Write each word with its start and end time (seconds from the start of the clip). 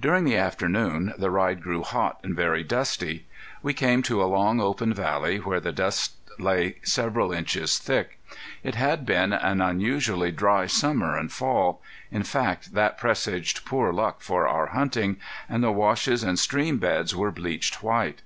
During 0.00 0.24
the 0.24 0.36
afternoon 0.36 1.14
the 1.16 1.30
ride 1.30 1.62
grew 1.62 1.84
hot, 1.84 2.18
and 2.24 2.34
very 2.34 2.64
dusty. 2.64 3.26
We 3.62 3.72
came 3.72 4.02
to 4.02 4.20
a 4.20 4.26
long, 4.26 4.60
open 4.60 4.92
valley 4.92 5.36
where 5.38 5.60
the 5.60 5.70
dust 5.70 6.16
lay 6.40 6.78
several 6.82 7.30
inches 7.30 7.78
deep. 7.78 8.08
It 8.64 8.74
had 8.74 9.06
been 9.06 9.32
an 9.32 9.60
unusually 9.60 10.32
dry 10.32 10.66
summer 10.66 11.16
and 11.16 11.30
fall 11.30 11.80
a 12.10 12.24
fact 12.24 12.74
that 12.74 12.98
presaged 12.98 13.64
poor 13.64 13.92
luck 13.92 14.20
for 14.20 14.48
our 14.48 14.66
hunting 14.66 15.18
and 15.48 15.62
the 15.62 15.70
washes 15.70 16.24
and 16.24 16.40
stream 16.40 16.78
beds 16.78 17.14
were 17.14 17.30
bleached 17.30 17.84
white. 17.84 18.22